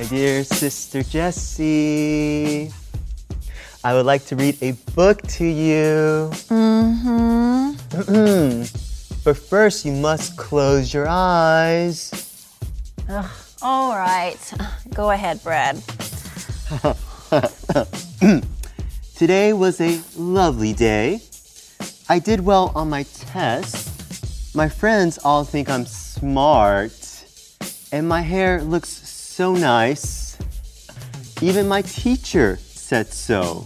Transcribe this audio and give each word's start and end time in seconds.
My 0.00 0.06
dear 0.06 0.44
sister 0.44 1.02
Jessie, 1.02 2.72
I 3.84 3.92
would 3.92 4.06
like 4.06 4.24
to 4.28 4.36
read 4.36 4.56
a 4.62 4.72
book 4.96 5.20
to 5.36 5.44
you. 5.44 6.30
Mm-hmm. 6.48 7.72
but 9.24 9.36
first, 9.36 9.84
you 9.84 9.92
must 9.92 10.38
close 10.38 10.94
your 10.94 11.06
eyes. 11.06 12.48
All 13.60 13.94
right. 13.94 14.38
Go 14.94 15.10
ahead, 15.10 15.44
Brad. 15.44 15.76
Today 19.16 19.52
was 19.52 19.82
a 19.82 20.00
lovely 20.16 20.72
day. 20.72 21.20
I 22.08 22.20
did 22.20 22.40
well 22.40 22.72
on 22.74 22.88
my 22.88 23.02
test. 23.02 24.56
My 24.56 24.70
friends 24.70 25.18
all 25.22 25.44
think 25.44 25.68
I'm 25.68 25.84
smart. 25.84 26.96
And 27.92 28.08
my 28.08 28.22
hair 28.22 28.62
looks 28.62 29.10
so 29.40 29.54
nice. 29.54 30.36
Even 31.40 31.66
my 31.66 31.80
teacher 31.80 32.58
said 32.60 33.06
so. 33.10 33.64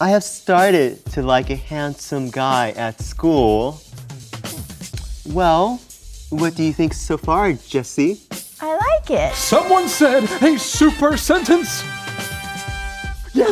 I 0.00 0.10
have 0.10 0.22
started 0.22 1.04
to 1.06 1.22
like 1.22 1.50
a 1.50 1.56
handsome 1.56 2.30
guy 2.30 2.70
at 2.76 3.00
school. 3.00 3.80
Well, 5.26 5.80
what 6.30 6.54
do 6.54 6.62
you 6.62 6.72
think 6.72 6.94
so 6.94 7.18
far, 7.18 7.52
Jesse? 7.54 8.20
I 8.60 8.76
like 8.76 9.10
it. 9.10 9.34
Someone 9.34 9.88
said 9.88 10.30
a 10.40 10.56
super 10.56 11.16
sentence. 11.16 11.82
Yes. 13.34 13.50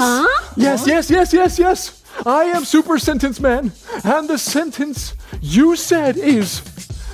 Yes, 0.56 0.87
yes, 0.87 1.10
yes, 1.10 1.32
yes, 1.32 1.59
yes. 1.59 2.04
I 2.24 2.45
am 2.54 2.65
super 2.65 3.01
sentence 3.01 3.40
man. 3.40 3.73
And 4.04 4.29
the 4.29 4.38
sentence 4.38 5.15
you 5.40 5.74
said 5.74 6.16
is 6.16 6.62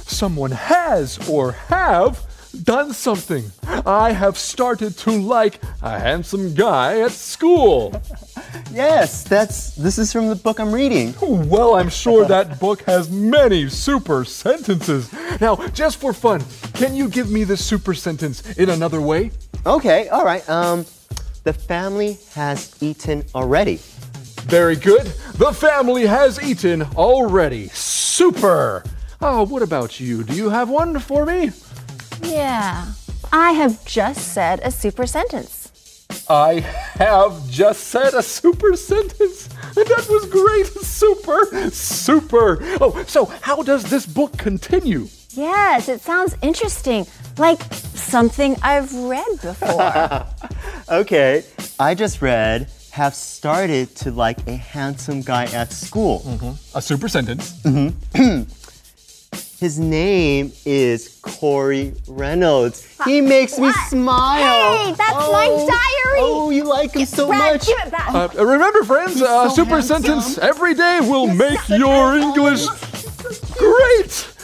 someone 0.04 0.50
has 0.50 1.18
or 1.30 1.52
have 1.72 2.20
done 2.62 2.92
something. 2.92 3.44
I 3.84 4.12
have 4.12 4.38
started 4.38 4.96
to 4.98 5.10
like 5.10 5.60
a 5.82 5.98
handsome 5.98 6.54
guy 6.54 7.00
at 7.00 7.12
school. 7.12 8.00
Yes, 8.72 9.22
that's 9.22 9.74
this 9.76 9.96
is 9.98 10.12
from 10.12 10.28
the 10.28 10.34
book 10.34 10.58
I'm 10.58 10.72
reading. 10.72 11.14
Well, 11.22 11.74
I'm 11.76 11.88
sure 11.88 12.24
that 12.26 12.58
book 12.58 12.82
has 12.82 13.10
many 13.10 13.68
super 13.68 14.24
sentences. 14.24 15.10
Now, 15.40 15.56
just 15.68 15.98
for 15.98 16.12
fun, 16.12 16.42
can 16.74 16.94
you 16.94 17.08
give 17.08 17.30
me 17.30 17.44
the 17.44 17.56
super 17.56 17.94
sentence 17.94 18.42
in 18.58 18.68
another 18.70 19.00
way? 19.00 19.30
Okay, 19.64 20.08
all 20.08 20.24
right. 20.24 20.46
Um 20.48 20.84
the 21.44 21.52
family 21.52 22.18
has 22.34 22.74
eaten 22.80 23.24
already. 23.34 23.78
Very 24.48 24.76
good. 24.76 25.06
The 25.38 25.52
family 25.52 26.06
has 26.06 26.42
eaten 26.42 26.82
already. 26.96 27.68
Super. 27.68 28.84
Oh, 29.20 29.44
what 29.44 29.62
about 29.62 30.00
you? 30.00 30.22
Do 30.24 30.34
you 30.34 30.50
have 30.50 30.68
one 30.68 30.98
for 30.98 31.24
me? 31.24 31.50
Yeah. 32.22 32.86
I 33.32 33.52
have 33.52 33.84
just 33.84 34.32
said 34.32 34.60
a 34.62 34.70
super 34.70 35.06
sentence. 35.06 35.72
I 36.28 36.60
have 36.98 37.48
just 37.50 37.84
said 37.84 38.14
a 38.14 38.22
super 38.22 38.76
sentence. 38.76 39.48
And 39.76 39.86
that 39.86 40.06
was 40.08 40.26
great. 40.26 40.66
Super. 40.84 41.70
Super. 41.70 42.58
Oh, 42.80 43.04
so 43.06 43.26
how 43.42 43.62
does 43.62 43.84
this 43.84 44.06
book 44.06 44.36
continue? 44.38 45.08
Yes, 45.30 45.88
it 45.88 46.00
sounds 46.00 46.36
interesting. 46.42 47.06
Like 47.36 47.62
something 47.94 48.56
I've 48.62 48.92
read 48.94 49.40
before. 49.42 50.26
Okay, 50.88 51.42
I 51.80 51.96
just 51.96 52.22
read 52.22 52.68
have 52.92 53.12
started 53.12 53.94
to 53.96 54.12
like 54.12 54.38
a 54.46 54.52
handsome 54.54 55.20
guy 55.20 55.46
at 55.46 55.72
school. 55.72 56.20
Mm-hmm. 56.20 56.78
A 56.78 56.80
super 56.80 57.08
sentence. 57.08 57.60
Mm-hmm. 57.62 58.42
His 59.58 59.78
name 59.78 60.52
is 60.66 61.18
Corey 61.22 61.94
Reynolds. 62.06 62.86
He 63.06 63.22
makes 63.22 63.58
me 63.58 63.72
smile. 63.88 64.76
Hey, 64.76 64.92
that's 64.92 65.12
my 65.12 65.46
diary. 65.46 66.18
Oh, 66.20 66.50
you 66.50 66.64
like 66.64 66.94
him 66.94 67.06
so 67.06 67.28
Brad, 67.28 67.54
much. 67.54 67.66
give 67.66 67.78
it 67.78 67.90
back. 67.90 68.14
Uh, 68.14 68.44
remember, 68.44 68.82
friends, 68.84 69.22
uh, 69.22 69.48
so 69.48 69.54
super 69.54 69.70
handsome. 69.76 70.02
sentence 70.02 70.38
every 70.38 70.74
day 70.74 71.00
will 71.00 71.26
make 71.26 71.66
your 71.70 72.18
handsome. 72.18 72.32
English 72.36 72.66
great. 73.56 74.35